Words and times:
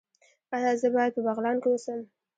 ایا 0.55 0.71
زه 0.81 0.87
باید 0.95 1.11
په 1.15 1.21
بغلان 1.27 1.57
کې 1.61 1.67
اوسم؟ 1.69 1.99